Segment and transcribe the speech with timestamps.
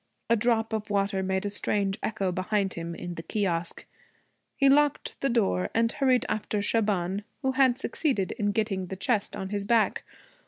[0.31, 3.85] A drop of water made a strange echo behind him in the kiosque.
[4.55, 9.35] He locked the door and hurried after Shaban, who had succeeded in getting the chest
[9.35, 10.03] on his back.